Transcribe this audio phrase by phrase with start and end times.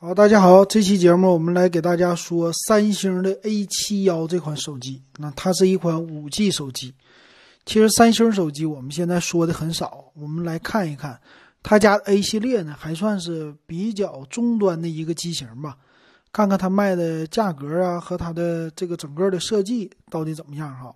[0.00, 5.02] 好，大家好，这期节目我们来给大家说三星的 A 七幺这款手机。
[5.16, 6.94] 那它是一款五 G 手机。
[7.66, 11.20] 其实三星手机我们现在说的很少，我们来看一看
[11.64, 15.76] 它家 A 系列呢，还算是比较中端的一个机型吧。
[16.30, 20.94] 看看它卖的价格啊和它的这个整个的设计到底怎么样哈。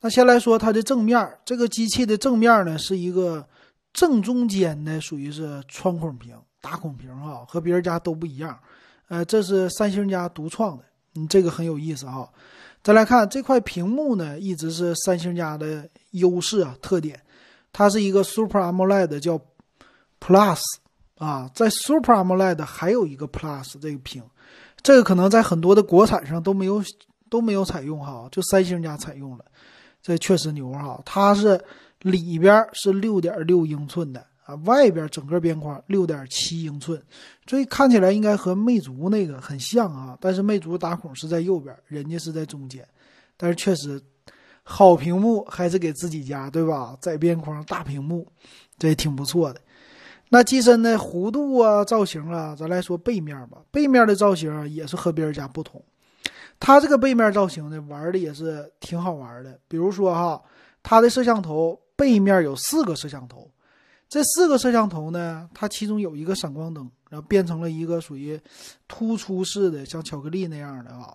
[0.00, 3.48] 那先来说它的正面，这个机器的正面呢是一个
[3.92, 6.36] 正中间的，属于是穿孔屏。
[6.66, 8.58] 打孔屏哈，和别人家都不一样，
[9.06, 10.82] 呃，这是三星家独创的，
[11.14, 12.28] 嗯，这个很有意思哈。
[12.82, 17.20] 再来看这块屏幕呢，一直是三星家的优势啊，特点，
[17.72, 19.40] 它是一个 Super AMOLED 叫
[20.18, 20.60] Plus
[21.18, 24.20] 啊，在 Super AMOLED 还有一个 Plus 这个屏，
[24.82, 26.82] 这个可能在很多的国产上都没有
[27.30, 29.44] 都没有采用哈，就三星家采用了，
[30.02, 31.64] 这确实牛哈，它是
[32.00, 34.26] 里边是六点六英寸的。
[34.46, 37.02] 啊，外边整个边框六点七英寸，
[37.48, 40.16] 所以看起来应该和魅族那个很像啊。
[40.20, 42.86] 但是魅族打孔是在右边，人家是在中间。
[43.36, 44.00] 但是确实，
[44.62, 46.96] 好屏幕还是给自己家，对吧？
[47.00, 48.24] 窄边框大屏幕，
[48.78, 49.60] 这也挺不错的。
[50.28, 53.58] 那机身的弧度啊、造型啊，咱来说背面吧。
[53.72, 55.82] 背面的造型也是和别人家不同。
[56.60, 59.58] 它这个背面造型呢，玩的也是挺好玩的。
[59.66, 60.40] 比如说哈，
[60.82, 63.50] 它的摄像头背面有四个摄像头。
[64.08, 68.40] 这四个摄像头呢，它其中有一个闪光灯，然后变成了一个属于
[68.86, 71.12] 突出式的，像巧克力那样的啊。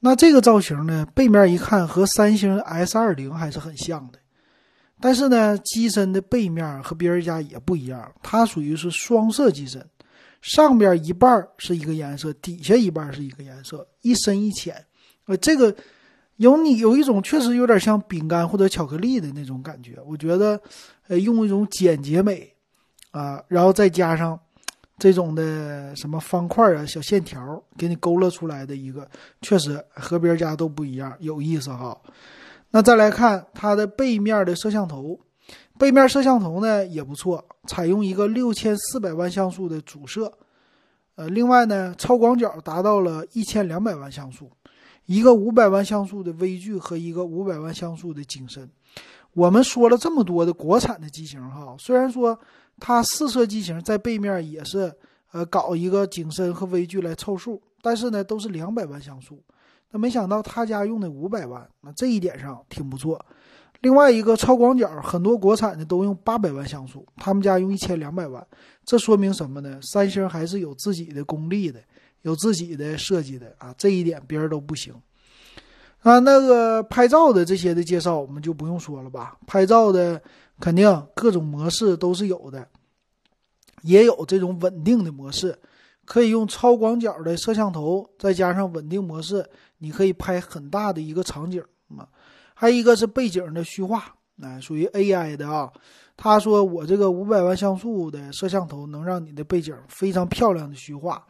[0.00, 4.18] 那这个造型呢，背面一看和三星 S 二零还是很像的。
[4.98, 9.86] 但是呢，机身的背面和别人家也不一样，它属于是双色机身，
[10.40, 14.84] 上边一半是一个颜色，底下一半是一个颜色，一深一浅。
[15.26, 15.76] 呃，这个。
[16.36, 20.60] 有你有一种确实有点像饼干或者巧克力的那种感觉，我觉得，
[21.08, 22.52] 呃，用一种简洁美，
[23.10, 24.38] 啊，然后再加上
[24.98, 29.08] 这种的什么方块啊、小线条，给你勾勒出来的一个，
[29.40, 31.98] 确实和别人家都不一样，有意思哈。
[32.70, 35.18] 那再来看它的背面的摄像头，
[35.78, 40.30] 背面摄像头呢也不错，采用一个六千四百万像素的主摄，
[41.14, 44.50] 呃，另外呢，超广角达到了一千两百万像素。
[45.06, 48.68] 一个五百万像素的微距和一个五百万像素的景深，
[49.32, 52.38] 我们说了这么多的国产的机型哈，虽然说
[52.78, 54.92] 它四摄机型在背面也是
[55.32, 59.42] 呃搞一个景深和微距来凑数，但是呢都是两百万像素，
[59.92, 63.24] 那没想到他家用的五百万，那这一点上挺不错。
[63.82, 68.44] 另外一个超广角，很多国产的都用八百万像素，他们家用一千两百万，
[68.84, 69.78] 这说明什么呢？
[69.82, 71.78] 三星还是有自己的功力的。
[72.26, 74.92] 有自己的设计的啊，这一点别人都不行
[76.00, 76.18] 啊。
[76.18, 79.38] 那个拍照的这些的介绍我们就不用说了吧。
[79.46, 80.20] 拍照的
[80.58, 82.66] 肯定各种模式都是有的，
[83.82, 85.56] 也有这种稳定的模式，
[86.04, 89.48] 可以用超广角的摄像头，再加上稳定模式，
[89.78, 92.08] 你可以拍很大的一个场景嘛。
[92.54, 95.72] 还有一个是背景的虚化，哎，属于 AI 的啊。
[96.16, 101.24] 他说我这个五百万像素的摄像头能让你的背景非常漂亮的虚化。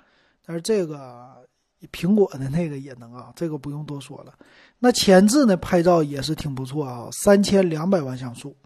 [0.46, 1.44] 但是这个
[1.92, 4.32] 苹果的那个也能啊，这个不用多说了。
[4.78, 8.56] 那前置呢，拍照也是挺不错啊，三千两百万像素。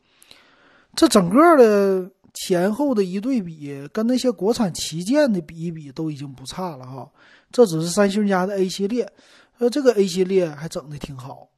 [0.94, 7.10] 这整个的前后的一对比，跟那些国产旗舰的比一比，都已经不差了哈。
[7.50, 9.10] 这只是三星家的 A 系列，
[9.58, 11.48] 呃，这个 A 系列还整的挺好。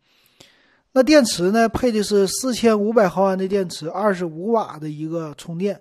[0.93, 5.81] 那电池呢，配的是四千五百毫安的电池，二十五瓦的一个充电。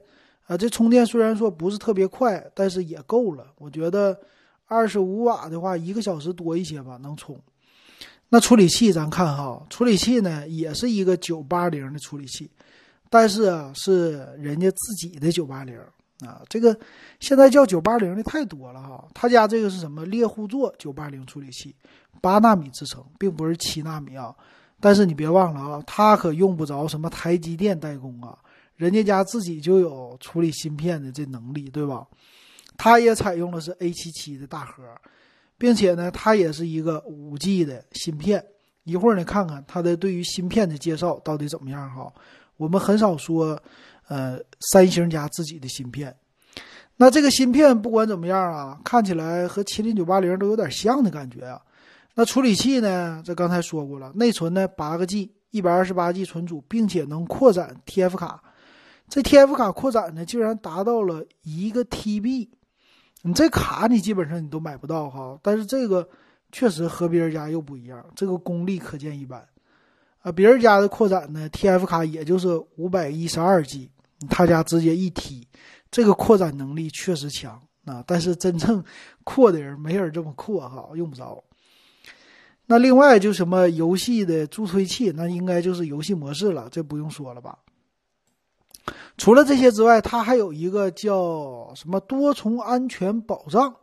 [0.52, 3.48] 啊，这充电虽然说不是特别快，但是也够了。
[3.58, 4.20] 我觉得
[4.66, 7.40] 二十五瓦的话，一个小时多一些吧，能充。
[8.28, 12.52] 那处理器咱看哈，处理器呢也是一个九八零的处理器，
[13.10, 15.80] 但是啊是人家自己的九八零
[16.20, 16.42] 啊。
[16.50, 16.78] 这个
[17.22, 21.74] 现在叫九八零的太多了哈，他家这个是什么猎户座九八零处理器，
[22.20, 24.36] 八纳米制成，并不是七纳米啊。
[24.82, 28.38] 但是你别忘了啊，它可用不着什么台积电代工啊。
[28.82, 32.04] 人家家自己就有处理芯片的这能力，对吧？
[32.78, 34.84] 它也采用的是 A77 的大核，
[35.56, 38.44] 并且呢，它也是一个 5G 的芯片。
[38.86, 42.12] 一会儿呢，看看它的对于芯片的介绍到底怎么样哈。
[42.58, 43.62] 我们很少说，
[44.08, 44.40] 呃，
[44.72, 46.16] 三星家自己的芯片。
[46.98, 51.62] 那这个芯片不管怎么样啊，看起来和麒麟980都有点像的感觉啊。
[52.16, 53.22] 那处理器呢？
[53.24, 58.42] 这刚才说过了，内存呢八个 G，一百二十八 G 存储，并且能扩展 TF 卡。
[59.12, 62.48] 这 TF 卡扩展呢，竟然达到了一个 TB，
[63.24, 65.38] 你这卡你基本上你都买不到哈。
[65.44, 66.08] 但是这个
[66.54, 69.46] 确实和别人家又不一样，这个功力可见一斑
[70.22, 70.32] 啊。
[70.32, 73.92] 别人家的扩展呢，TF 卡也就是五百一十二 G，
[74.30, 75.46] 他家直接一 T，
[75.92, 78.82] 这个扩展能力确实强啊，但是真正
[79.26, 81.44] 扩的人没人这么扩哈，用不着。
[82.68, 87.60] 那另外就什么游戏的助推器，那应该就是游戏模式了，这不用说了吧。
[89.18, 93.76] 除了这些之外，它还有一个叫什么多重安全保障，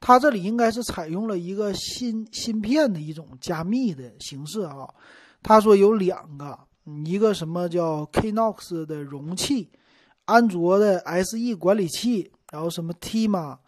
[0.00, 4.88] 它这里应该是采用了一个芯芯片的一种加密的形式啊。
[5.42, 6.58] 他说有两个，
[7.04, 9.70] 一个什么叫 Knox 的容器，
[10.24, 13.58] 安卓的 SE 管理器，然后什么 TMA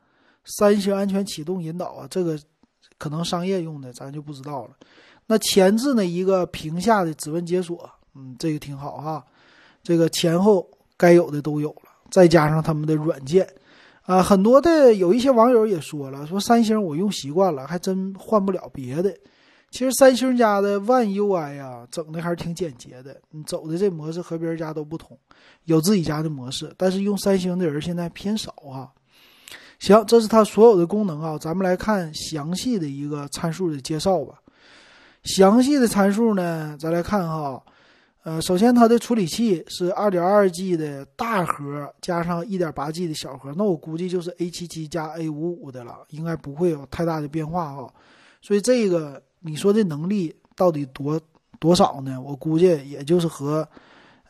[0.44, 2.38] 三星安全启动引导啊，这个。
[2.98, 4.76] 可能商业用的咱就不知道了。
[5.26, 9.26] 那前置呢一个屏下的指纹解锁，嗯，这个挺好哈。
[9.82, 13.48] 这个前后该有的都有了，再加上他们的软件，
[14.02, 19.12] 啊，很多的有一些网友也说了，说三星我用习惯了，还真换不了别的。
[19.70, 23.18] 其实三星家的 One UI 呀，整的还是挺简洁的。
[23.30, 25.18] 你走的这模式和别人家都不同，
[25.64, 28.92] 有自己家的模式，但是用三星的人现在偏少啊。
[29.78, 34.34] 行，这是它所有的功能啊，咱们来看详细的一个参数的介绍吧。
[35.24, 37.62] 详细的参数呢，咱来看哈，
[38.24, 47.92] 呃，首先它的处理器是 2.2G 的大核加上 1.8G 的小核，那我估计就是 A77 加 A55 的了，应该不会有太大的变化哈。
[48.40, 51.20] 所以这个你说的能力到底多
[51.58, 52.20] 多少呢？
[52.20, 53.68] 我估计也就是和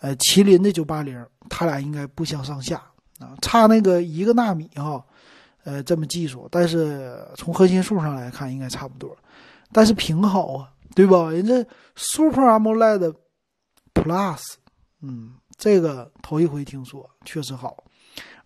[0.01, 2.83] 呃麒麟的980，它俩应该不相上下
[3.19, 5.05] 啊，差那个一个纳米哈。
[5.65, 9.17] 呃，这么技术，但是从核心数上来看，应该差不多。
[9.71, 11.31] 但是屏好啊，对吧？
[11.31, 11.65] 人家
[11.95, 13.15] Super AMOLED
[13.95, 14.41] Plus，
[15.01, 17.85] 嗯，这个头一回听说，确实好。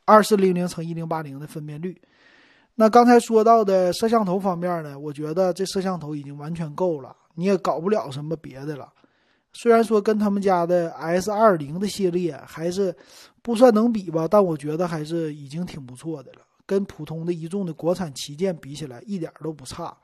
[0.04, 2.00] 二四零零乘一零八零的分辨率。
[2.74, 8.92] 那刚才说到的摄像头方面呢，我觉得这摄像头已经完全够了，你也搞不了什么别的了。
[9.54, 12.94] 虽然说跟他们家的 S 二零的系列还是
[13.40, 16.40] 不算能比吧，但我觉得还是已经挺不错的了。
[16.66, 19.96] 跟普通的一众的国产旗舰比起来，一点都不差。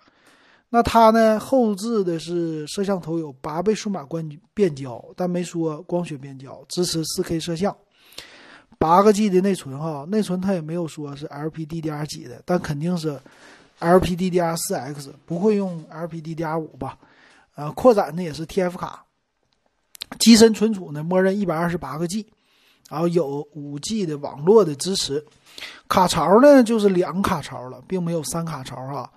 [0.75, 7.77] 那它呢，后置的是摄像头有八倍数码光变焦，但没说光学变焦，支持 4K 摄像，
[8.79, 13.21] 八个 G 的内存哈，内存它也没有说是 LPDDR 几的，但肯定是
[13.81, 16.97] LPDDR4X，不会用 LPDDR5 吧？
[17.55, 19.05] 呃，扩展的也是 TF 卡，
[20.19, 22.27] 机身存储呢，默认一百二十八个 G。
[22.89, 25.23] 然后有五 G 的网络的支持，
[25.89, 29.11] 卡槽呢就是两卡槽了，并没有三卡槽哈，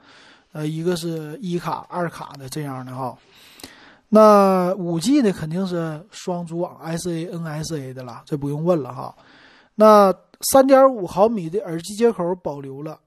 [0.56, 3.14] 呃，一个是一卡、二卡的这样的哈。
[4.08, 9.14] 那五 G 的肯定是双组网 SA、NSA 的了，这不用问了哈。
[9.76, 12.98] 那三点五毫米的耳机接口保留了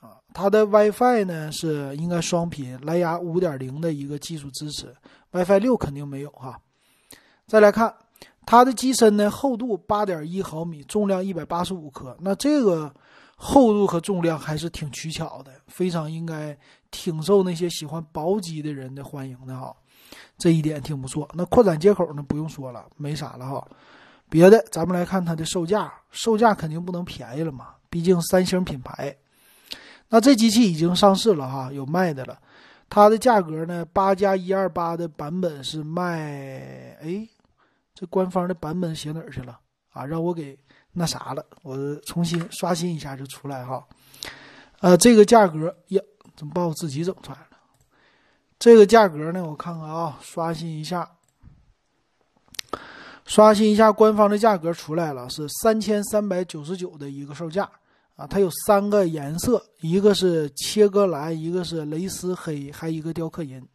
[0.00, 4.94] 啊，它的 WiFi 呢是应该双频，蓝牙五点零的一个技术支持
[5.32, 6.56] ，WiFi 六肯定没有哈。
[7.48, 7.92] 再来看。
[8.44, 12.16] 它的机身呢，厚度八点一毫米，重量一百八十五克。
[12.22, 12.92] 那这个
[13.44, 16.56] 厚度和重量还是挺取巧的，非常应该
[16.92, 19.74] 挺受那些喜欢薄机的人的欢迎的哈。
[20.38, 21.28] 这一点挺不错。
[21.34, 23.66] 那扩展接口呢，不用说了，没啥了哈。
[24.30, 29.16] 别的，咱们来看它的售价，售价肯定不能便宜了嘛，毕竟三星品牌。
[30.08, 32.38] 那这机器已经上市了哈，有卖的了。
[32.88, 37.28] 它的价格呢，八加一二八的版本是卖，哎。
[37.94, 39.58] 这官方的版本写哪儿去了
[39.90, 40.06] 啊？
[40.06, 40.58] 让我给
[40.92, 43.82] 那啥了，我重新刷新一下就出来哈。
[44.80, 46.02] 呃，这个价格呀，
[46.36, 47.46] 怎么把我自己整出来了？
[48.58, 51.10] 这个价格呢，我看看啊，刷新一下，
[53.24, 57.68] 刷新一下官方的价格出来了，是三千三百九十九的一个售价
[58.16, 58.26] 啊。
[58.26, 63.66] 它有三个颜色，一个是切割蓝，一个是蕾丝黑，还一个雕刻银，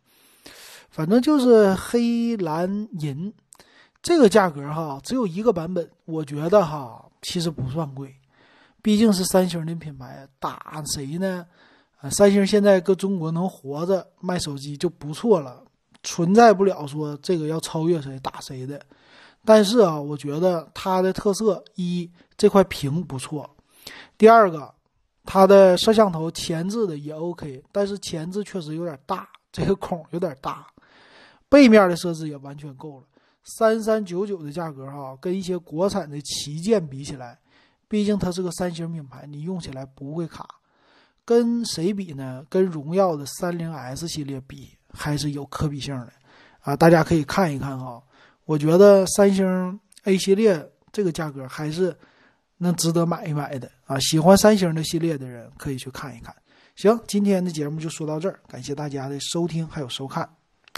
[0.91, 3.33] 反正就是黑蓝银。
[4.07, 8.15] 这个价格哈，只有一个版本，我觉得哈，其实不算贵，
[8.81, 11.45] 毕竟是三星的品牌，打谁呢？
[11.99, 15.61] 啊，三星现在搁中国能活着卖手机就不错了，
[16.03, 18.81] 存在不了说这个要超越谁打谁的。
[19.43, 23.57] 但是啊，我觉得它的特色一这块屏不错，
[24.17, 24.73] 第二个
[25.25, 30.65] 它的摄像头前置的也 OK，但是前置确实有点大，这个孔有点大，
[31.49, 33.03] 背面的设置也完全够了。
[33.55, 37.39] 三三九九的价格哈，跟一些国产的旗舰比起来，
[37.87, 40.45] 毕竟它是个三星品牌，你用起来不会卡。
[41.23, 42.45] 跟谁比呢？
[42.49, 46.13] 跟荣耀的三零 S 系列比，还是有可比性的
[46.61, 46.73] 啊！
[46.73, 48.01] 大家可以看一看哈。
[48.45, 51.93] 我觉得三星 A 系列这个价格还是
[52.59, 53.99] 能值得买一买的啊！
[53.99, 56.33] 喜欢三星的系列的人可以去看一看。
[56.77, 60.36] 行，今天的节目就说到这儿，感谢大家的收听还有收看。